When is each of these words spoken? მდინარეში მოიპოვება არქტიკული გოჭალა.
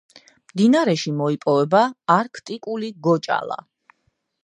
მდინარეში 0.53 1.13
მოიპოვება 1.19 1.83
არქტიკული 2.17 2.93
გოჭალა. 3.09 3.63